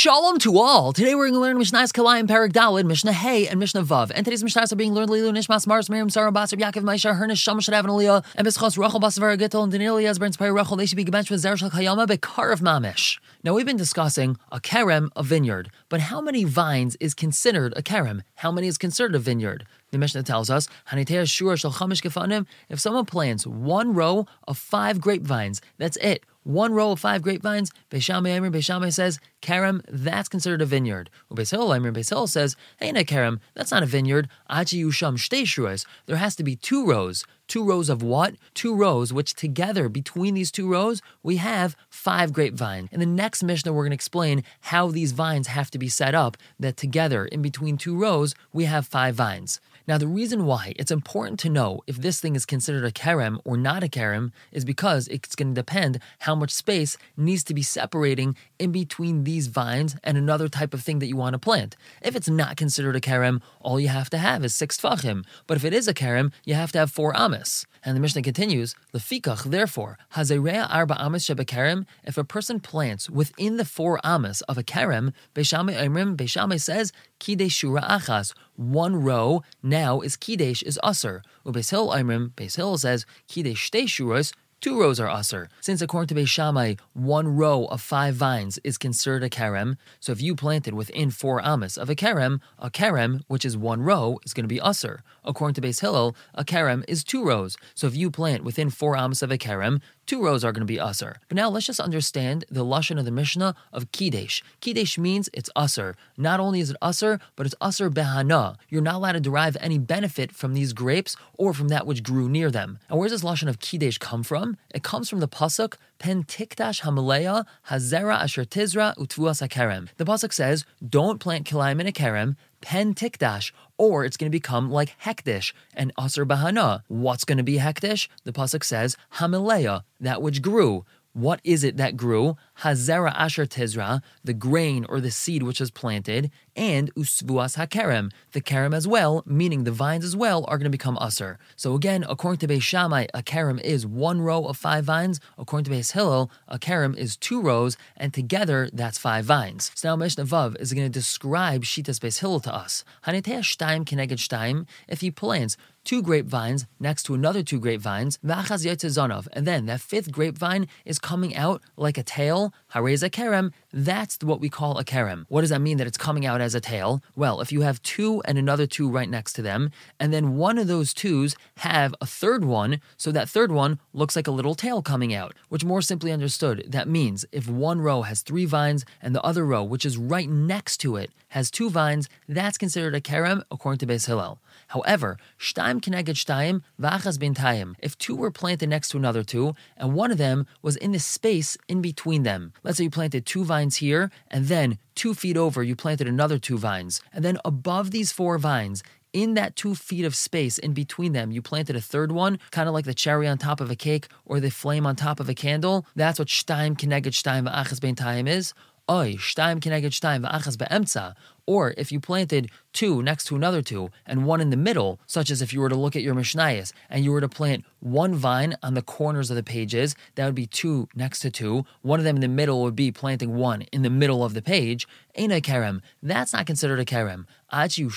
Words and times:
Shalom 0.00 0.38
to 0.38 0.56
all. 0.56 0.94
Today 0.94 1.14
we're 1.14 1.24
going 1.24 1.34
to 1.34 1.40
learn 1.40 1.58
Mishnah's 1.58 1.92
Kilayim 1.92 2.26
Parak 2.26 2.52
Dalid, 2.52 2.86
Mishnah 2.86 3.12
Hey, 3.12 3.46
and 3.46 3.60
Mishnah 3.60 3.82
Vav. 3.82 4.10
And 4.14 4.24
today's 4.24 4.42
Mishnahs 4.42 4.72
are 4.72 4.76
being 4.76 4.94
learned 4.94 5.10
Lilu 5.10 5.30
Nishmas 5.30 5.66
Mars 5.66 5.90
Miriam 5.90 6.08
Sarah 6.08 6.32
Basar 6.32 6.58
Yaakov 6.58 6.84
Maisha 6.84 7.14
Hernish 7.14 7.36
Shamash 7.46 7.68
Shadav 7.68 7.80
and 7.80 7.88
Aliyah 7.90 8.24
and 8.34 8.46
Bischos 8.46 8.78
Rachel 8.78 8.98
Basavar 8.98 9.36
Gittel 9.36 9.62
and 9.62 9.70
Daniel 9.70 9.96
Elias 9.98 10.18
Burns 10.18 10.38
Pay 10.38 10.50
Rachel. 10.50 10.78
They 10.78 10.86
should 10.86 10.96
be 10.96 11.04
gebenched 11.04 11.30
with 11.30 11.42
Zershal 11.42 11.70
Kayama 11.70 12.06
Bekar 12.06 12.50
of 12.50 12.60
Mamish. 12.60 13.18
Now 13.44 13.52
we've 13.52 13.66
been 13.66 13.76
discussing 13.76 14.38
a 14.50 14.58
kerem, 14.58 15.10
a 15.16 15.22
vineyard, 15.22 15.70
but 15.90 16.00
how 16.00 16.22
many 16.22 16.44
vines 16.44 16.96
is 16.98 17.12
considered 17.12 17.74
a 17.76 17.82
kerem? 17.82 18.22
How 18.36 18.50
many 18.50 18.68
is 18.68 18.78
considered 18.78 19.14
a 19.14 19.18
vineyard? 19.18 19.66
The 19.90 19.98
Mishnah 19.98 20.22
tells 20.22 20.48
us, 20.48 20.66
if 20.92 22.80
someone 22.80 23.04
plants 23.04 23.46
one 23.46 23.92
row 23.92 24.26
of 24.48 24.56
five 24.56 25.00
grapevines, 25.00 25.60
that's 25.76 25.98
it. 25.98 26.24
One 26.50 26.72
row 26.72 26.90
of 26.90 26.98
five 26.98 27.22
grapevines, 27.22 27.70
Beis 27.92 28.02
Shammai 28.02 28.30
Emir, 28.30 28.50
Beis 28.50 28.64
Shammai 28.64 28.88
says, 28.88 29.20
Kerem, 29.40 29.84
that's 29.88 30.28
considered 30.28 30.60
a 30.60 30.66
vineyard. 30.66 31.08
Beis 31.32 31.52
Hillel 31.52 31.72
Emir, 31.74 31.92
Beis 31.92 32.08
Hillel 32.08 32.26
says, 32.26 32.56
hey, 32.80 32.90
na 32.90 33.02
Kerem, 33.02 33.38
that's 33.54 33.70
not 33.70 33.84
a 33.84 33.86
vineyard. 33.86 34.28
Achi 34.48 34.82
Yusham 34.82 35.14
Shtei 35.16 35.86
There 36.06 36.16
has 36.16 36.34
to 36.34 36.42
be 36.42 36.56
two 36.56 36.84
rows. 36.84 37.24
Two 37.46 37.64
rows 37.64 37.88
of 37.88 38.02
what? 38.02 38.34
Two 38.52 38.74
rows, 38.74 39.12
which 39.12 39.34
together, 39.34 39.88
between 39.88 40.34
these 40.34 40.50
two 40.50 40.68
rows, 40.68 41.00
we 41.22 41.36
have 41.36 41.76
five 41.88 42.32
grapevines. 42.32 42.88
In 42.90 42.98
the 42.98 43.06
next 43.06 43.44
Mishnah, 43.44 43.72
we're 43.72 43.84
going 43.84 43.90
to 43.90 43.94
explain 43.94 44.42
how 44.60 44.88
these 44.88 45.12
vines 45.12 45.46
have 45.46 45.70
to 45.70 45.78
be 45.78 45.88
set 45.88 46.16
up, 46.16 46.36
that 46.58 46.76
together, 46.76 47.26
in 47.26 47.42
between 47.42 47.76
two 47.76 47.96
rows, 47.96 48.34
we 48.52 48.64
have 48.64 48.88
five 48.88 49.14
vines. 49.14 49.60
Now, 49.86 49.98
the 49.98 50.06
reason 50.06 50.46
why 50.46 50.74
it's 50.76 50.90
important 50.90 51.40
to 51.40 51.50
know 51.50 51.80
if 51.86 51.96
this 51.96 52.20
thing 52.20 52.36
is 52.36 52.46
considered 52.46 52.84
a 52.84 52.92
kerem 52.92 53.40
or 53.44 53.56
not 53.56 53.82
a 53.82 53.88
kerem 53.88 54.32
is 54.52 54.64
because 54.64 55.08
it's 55.08 55.34
going 55.34 55.54
to 55.54 55.60
depend 55.60 56.00
how 56.20 56.34
much 56.34 56.50
space 56.50 56.96
needs 57.16 57.42
to 57.44 57.54
be 57.54 57.62
separating 57.62 58.36
in 58.58 58.72
between 58.72 59.24
these 59.24 59.46
vines 59.46 59.96
and 60.04 60.16
another 60.16 60.48
type 60.48 60.74
of 60.74 60.82
thing 60.82 60.98
that 60.98 61.06
you 61.06 61.16
want 61.16 61.34
to 61.34 61.38
plant. 61.38 61.76
If 62.02 62.14
it's 62.14 62.28
not 62.28 62.56
considered 62.56 62.96
a 62.96 63.00
kerem, 63.00 63.40
all 63.60 63.80
you 63.80 63.88
have 63.88 64.10
to 64.10 64.18
have 64.18 64.44
is 64.44 64.54
six 64.54 64.78
tfachim. 64.78 65.24
But 65.46 65.56
if 65.56 65.64
it 65.64 65.72
is 65.72 65.88
a 65.88 65.94
kerem, 65.94 66.32
you 66.44 66.54
have 66.54 66.72
to 66.72 66.78
have 66.78 66.90
four 66.90 67.16
amas. 67.16 67.66
And 67.82 67.96
the 67.96 68.00
Mishnah 68.00 68.22
continues, 68.22 68.74
Lefikach, 68.92 69.44
therefore, 69.44 69.98
hazerea 70.14 70.66
arba 70.70 71.00
amas 71.02 71.26
shebekerem, 71.26 71.86
if 72.04 72.18
a 72.18 72.24
person 72.24 72.60
plants 72.60 73.08
within 73.08 73.56
the 73.56 73.64
four 73.64 73.98
amas 74.04 74.42
of 74.42 74.58
a 74.58 74.62
kerem, 74.62 75.12
Beis 75.34 75.46
Shammai 75.46 75.74
Imrim, 75.74 76.16
Beis 76.16 76.30
Shammai 76.30 76.58
says, 76.58 76.92
Kidesh 77.18 77.52
Shura 77.52 77.86
Achas, 77.88 78.34
one 78.56 78.96
row 78.96 79.42
now 79.70 80.00
is 80.00 80.16
Kidesh 80.16 80.62
is 80.62 80.78
Usr. 80.84 81.22
Ubeis 81.46 81.70
Hill 81.70 81.88
Imrim, 81.88 82.32
Beis 82.32 82.56
Hill 82.56 82.76
says, 82.76 83.06
Kidesh 83.28 83.70
Shtei 83.70 83.84
Shuras, 83.84 84.32
Two 84.60 84.78
rows 84.78 85.00
are 85.00 85.08
usr. 85.08 85.48
Since 85.62 85.80
according 85.80 86.14
to 86.14 86.22
Beis 86.22 86.78
one 86.92 87.34
row 87.34 87.64
of 87.64 87.80
five 87.80 88.14
vines 88.14 88.58
is 88.62 88.76
considered 88.76 89.22
a 89.22 89.30
kerem, 89.30 89.78
so 90.00 90.12
if 90.12 90.20
you 90.20 90.36
planted 90.36 90.74
within 90.74 91.10
four 91.10 91.40
amas 91.42 91.78
of 91.78 91.88
a 91.88 91.94
kerem, 91.94 92.40
a 92.58 92.68
kerem, 92.68 93.22
which 93.26 93.46
is 93.46 93.56
one 93.56 93.80
row, 93.80 94.18
is 94.22 94.34
going 94.34 94.44
to 94.44 94.54
be 94.54 94.60
usr. 94.60 94.98
According 95.24 95.54
to 95.54 95.62
Beis 95.62 96.14
a 96.34 96.44
kerem 96.44 96.84
is 96.86 97.02
two 97.02 97.24
rows, 97.24 97.56
so 97.74 97.86
if 97.86 97.96
you 97.96 98.10
plant 98.10 98.44
within 98.44 98.68
four 98.68 98.98
amas 98.98 99.22
of 99.22 99.30
a 99.30 99.38
kerem, 99.38 99.80
two 100.10 100.20
rows 100.20 100.42
are 100.42 100.50
going 100.50 100.66
to 100.66 100.66
be 100.66 100.76
usr. 100.76 101.14
But 101.28 101.36
now 101.36 101.48
let's 101.48 101.66
just 101.66 101.78
understand 101.78 102.44
the 102.50 102.64
lashon 102.64 102.98
of 102.98 103.04
the 103.04 103.12
Mishnah 103.12 103.54
of 103.72 103.92
kidesh. 103.92 104.42
Kidesh 104.60 104.98
means 104.98 105.30
it's 105.32 105.48
usr. 105.56 105.94
Not 106.16 106.40
only 106.40 106.58
is 106.58 106.70
it 106.70 106.76
usr, 106.82 107.20
but 107.36 107.46
it's 107.46 107.54
usr 107.62 107.88
behana. 107.88 108.56
You're 108.68 108.82
not 108.82 108.96
allowed 108.96 109.12
to 109.12 109.20
derive 109.20 109.56
any 109.60 109.78
benefit 109.78 110.32
from 110.32 110.54
these 110.54 110.72
grapes 110.72 111.16
or 111.34 111.54
from 111.54 111.68
that 111.68 111.86
which 111.86 112.02
grew 112.02 112.28
near 112.28 112.50
them. 112.50 112.80
And 112.88 112.98
where 112.98 113.08
does 113.08 113.22
this 113.22 113.30
lashon 113.30 113.48
of 113.48 113.60
kidesh 113.60 113.98
come 113.98 114.24
from? 114.24 114.56
It 114.74 114.82
comes 114.82 115.08
from 115.08 115.20
the 115.20 115.28
pasuk 115.28 115.74
Pen 116.00 116.24
Tikdash 116.24 116.80
Hamalea 116.80 117.44
Hazera 117.68 118.16
Asher 118.16 118.44
Tizra 118.44 118.96
Utvuas 118.96 119.46
Hakerem. 119.46 119.90
The 119.96 120.04
pasuk 120.04 120.32
says, 120.32 120.64
"Don't 120.84 121.20
plant 121.20 121.46
kilayim 121.46 121.80
in 121.80 121.86
a 121.86 121.92
kerem." 121.92 122.36
Pen 122.60 122.94
tikdash, 122.94 123.52
or 123.78 124.04
it's 124.04 124.16
going 124.16 124.30
to 124.30 124.38
become 124.38 124.70
like 124.70 124.96
hektish 125.04 125.52
and 125.74 125.92
aser 125.98 126.26
bahana. 126.26 126.82
What's 126.88 127.24
going 127.24 127.38
to 127.38 127.44
be 127.44 127.58
hektish? 127.58 128.08
The 128.24 128.32
pasuk 128.32 128.64
says 128.64 128.96
hamilea, 129.16 129.82
that 130.00 130.22
which 130.22 130.42
grew. 130.42 130.84
What 131.12 131.40
is 131.42 131.64
it 131.64 131.76
that 131.78 131.96
grew? 131.96 132.36
Hazera 132.60 133.12
asher 133.16 133.46
tizra, 133.46 134.02
the 134.22 134.34
grain 134.34 134.84
or 134.88 135.00
the 135.00 135.10
seed 135.10 135.42
which 135.42 135.60
is 135.60 135.70
planted, 135.70 136.30
and 136.54 136.94
usvuas 136.94 137.56
hakerem, 137.56 138.10
the 138.32 138.40
kerem 138.40 138.74
as 138.74 138.86
well, 138.86 139.22
meaning 139.24 139.64
the 139.64 139.72
vines 139.72 140.04
as 140.04 140.14
well, 140.14 140.44
are 140.46 140.58
going 140.58 140.64
to 140.64 140.70
become 140.70 140.96
usr. 140.96 141.36
So 141.56 141.74
again, 141.74 142.04
according 142.08 142.40
to 142.40 142.48
Beis 142.48 142.62
Shammai, 142.62 143.06
a 143.14 143.22
kerem 143.22 143.60
is 143.62 143.86
one 143.86 144.20
row 144.20 144.44
of 144.44 144.56
five 144.56 144.84
vines. 144.84 145.20
According 145.38 145.64
to 145.64 145.70
Beis 145.70 145.92
Hillel, 145.92 146.30
a 146.48 146.58
kerem 146.58 146.96
is 146.96 147.16
two 147.16 147.40
rows, 147.40 147.78
and 147.96 148.12
together 148.12 148.68
that's 148.72 148.98
five 148.98 149.24
vines. 149.24 149.70
So 149.74 149.88
now 149.88 149.96
Mishnah 149.96 150.26
Vav 150.26 150.60
is 150.60 150.74
going 150.74 150.86
to 150.86 150.92
describe 150.92 151.62
Shitas 151.62 151.98
Beis 151.98 152.20
Hillel 152.20 152.40
to 152.40 152.54
us. 152.54 152.84
Hanetea 153.06 153.40
shtaim 153.40 153.84
keneged 153.84 154.18
shtaim, 154.18 154.66
if 154.86 155.00
he 155.00 155.10
plants 155.10 155.56
two 155.84 156.02
grapevines 156.02 156.66
next 156.78 157.04
to 157.04 157.14
another 157.14 157.42
two 157.42 157.58
grapevines, 157.58 158.18
and 158.22 159.46
then 159.46 159.66
that 159.66 159.80
fifth 159.80 160.12
grapevine 160.12 160.68
is 160.84 160.98
coming 160.98 161.34
out 161.34 161.62
like 161.76 161.96
a 161.96 162.02
tail, 162.02 162.49
hareza 162.74 163.10
kerem, 163.10 163.52
that's 163.72 164.18
what 164.22 164.40
we 164.40 164.48
call 164.48 164.78
a 164.78 164.84
kerem. 164.84 165.24
What 165.28 165.42
does 165.42 165.50
that 165.50 165.60
mean 165.60 165.78
that 165.78 165.86
it's 165.86 165.98
coming 165.98 166.26
out 166.26 166.40
as 166.40 166.54
a 166.54 166.60
tail? 166.60 167.02
Well, 167.16 167.40
if 167.40 167.52
you 167.52 167.62
have 167.62 167.82
two 167.82 168.22
and 168.24 168.38
another 168.38 168.66
two 168.66 168.88
right 168.88 169.08
next 169.08 169.34
to 169.34 169.42
them, 169.42 169.70
and 169.98 170.12
then 170.12 170.36
one 170.36 170.58
of 170.58 170.66
those 170.66 170.94
twos 170.94 171.36
have 171.58 171.94
a 172.00 172.06
third 172.06 172.44
one, 172.44 172.80
so 172.96 173.12
that 173.12 173.28
third 173.28 173.52
one 173.52 173.78
looks 173.92 174.16
like 174.16 174.26
a 174.26 174.32
little 174.32 174.54
tail 174.54 174.82
coming 174.82 175.14
out, 175.14 175.34
which 175.48 175.64
more 175.64 175.82
simply 175.82 176.12
understood, 176.12 176.64
that 176.68 176.88
means 176.88 177.24
if 177.32 177.48
one 177.48 177.80
row 177.80 178.02
has 178.02 178.22
three 178.22 178.44
vines 178.44 178.84
and 179.02 179.14
the 179.14 179.22
other 179.22 179.44
row, 179.44 179.62
which 179.62 179.84
is 179.84 179.96
right 179.96 180.28
next 180.28 180.78
to 180.78 180.96
it, 180.96 181.10
has 181.28 181.50
two 181.50 181.70
vines, 181.70 182.08
that's 182.28 182.58
considered 182.58 182.94
a 182.94 183.00
kerem 183.00 183.42
according 183.50 183.78
to 183.78 183.86
Beis 183.86 184.06
Hillel. 184.06 184.38
However, 184.68 185.16
shtaim 185.38 185.80
keneged 185.80 186.18
shtaim 186.22 186.62
v'achas 186.80 187.18
bintayim. 187.18 187.74
If 187.80 187.98
two 187.98 188.16
were 188.16 188.30
planted 188.30 188.68
next 188.68 188.90
to 188.90 188.96
another 188.96 189.24
two, 189.24 189.54
and 189.76 189.94
one 189.94 190.10
of 190.10 190.18
them 190.18 190.46
was 190.62 190.76
in 190.76 190.92
the 190.92 190.98
space 191.00 191.56
in 191.68 191.80
between 191.80 192.22
them. 192.22 192.39
Let's 192.62 192.78
say 192.78 192.84
you 192.84 192.90
planted 192.90 193.26
two 193.26 193.44
vines 193.44 193.76
here, 193.76 194.10
and 194.30 194.46
then 194.46 194.78
two 194.94 195.14
feet 195.14 195.36
over 195.36 195.62
you 195.62 195.74
planted 195.76 196.06
another 196.08 196.38
two 196.38 196.58
vines, 196.58 197.00
and 197.12 197.24
then 197.24 197.38
above 197.44 197.90
these 197.90 198.12
four 198.12 198.38
vines, 198.38 198.82
in 199.12 199.34
that 199.34 199.56
two 199.56 199.74
feet 199.74 200.04
of 200.04 200.14
space 200.14 200.56
in 200.58 200.72
between 200.72 201.12
them, 201.12 201.32
you 201.32 201.42
planted 201.42 201.76
a 201.76 201.80
third 201.80 202.12
one, 202.12 202.38
kind 202.50 202.68
of 202.68 202.74
like 202.74 202.84
the 202.84 202.94
cherry 202.94 203.26
on 203.26 203.38
top 203.38 203.60
of 203.60 203.70
a 203.70 203.76
cake 203.76 204.06
or 204.24 204.38
the 204.40 204.50
flame 204.50 204.86
on 204.86 204.94
top 204.96 205.18
of 205.20 205.28
a 205.28 205.34
candle. 205.34 205.84
That's 205.96 206.18
what 206.18 206.28
shtaim 206.28 206.76
keneged 206.76 207.14
shtaim 207.20 207.48
v'achas 207.48 207.80
bintayim 207.80 208.28
is. 208.28 208.54
Oy, 208.88 209.14
shtaim 209.14 209.58
keneged 209.60 209.94
shtaim 209.98 210.24
v'achas 210.26 210.56
be'emtza. 210.56 211.14
Or 211.46 211.74
if 211.76 211.90
you 211.92 212.00
planted 212.00 212.50
two 212.72 213.02
next 213.02 213.24
to 213.24 213.36
another 213.36 213.62
two 213.62 213.90
and 214.06 214.26
one 214.26 214.40
in 214.40 214.50
the 214.50 214.56
middle, 214.56 215.00
such 215.06 215.30
as 215.30 215.42
if 215.42 215.52
you 215.52 215.60
were 215.60 215.68
to 215.68 215.74
look 215.74 215.96
at 215.96 216.02
your 216.02 216.14
Mishnayos 216.14 216.72
and 216.88 217.04
you 217.04 217.12
were 217.12 217.20
to 217.20 217.28
plant 217.28 217.64
one 217.80 218.14
vine 218.14 218.54
on 218.62 218.74
the 218.74 218.82
corners 218.82 219.30
of 219.30 219.36
the 219.36 219.42
pages, 219.42 219.94
that 220.14 220.26
would 220.26 220.34
be 220.34 220.46
two 220.46 220.88
next 220.94 221.20
to 221.20 221.30
two. 221.30 221.64
One 221.82 221.98
of 221.98 222.04
them 222.04 222.16
in 222.16 222.20
the 222.20 222.28
middle 222.28 222.62
would 222.62 222.76
be 222.76 222.92
planting 222.92 223.34
one 223.34 223.62
in 223.72 223.82
the 223.82 223.90
middle 223.90 224.24
of 224.24 224.34
the 224.34 224.42
page. 224.42 224.86
Ain't 225.16 225.32
a 225.32 225.40
kerem. 225.40 225.80
That's 226.02 226.32
not 226.32 226.46
considered 226.46 226.78
a 226.78 226.84
kerem. 226.84 227.26
You 227.52 227.90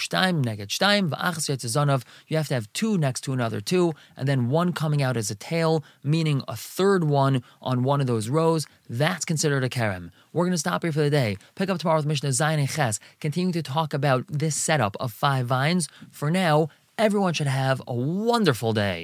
have 2.37 2.47
to 2.47 2.53
have 2.55 2.73
two 2.73 2.97
next 2.97 3.21
to 3.21 3.33
another 3.33 3.61
two, 3.61 3.93
and 4.17 4.27
then 4.27 4.49
one 4.49 4.73
coming 4.73 5.03
out 5.03 5.15
as 5.15 5.29
a 5.29 5.35
tail, 5.35 5.83
meaning 6.03 6.41
a 6.47 6.55
third 6.55 7.03
one 7.03 7.43
on 7.61 7.83
one 7.83 8.01
of 8.01 8.07
those 8.07 8.29
rows. 8.29 8.65
That's 8.89 9.25
considered 9.25 9.63
a 9.63 9.69
kerem. 9.69 10.09
We're 10.31 10.45
going 10.45 10.53
to 10.53 10.57
stop 10.57 10.81
here 10.81 10.91
for 10.91 11.01
the 11.01 11.11
day. 11.11 11.37
Pick 11.53 11.69
up 11.69 11.77
tomorrow 11.77 11.97
with 11.97 12.07
Mishnah 12.07 12.29
Zayin 12.29 12.67
Ches. 12.67 12.99
Continue 13.33 13.63
to 13.63 13.63
talk 13.63 13.95
about 13.95 14.25
this 14.41 14.55
setup 14.55 14.95
of 14.99 15.11
five 15.11 15.47
vines. 15.47 15.89
For 16.11 16.29
now, 16.29 16.67
everyone 16.99 17.33
should 17.33 17.47
have 17.63 17.81
a 17.87 17.95
wonderful 18.31 18.73
day. 18.73 18.99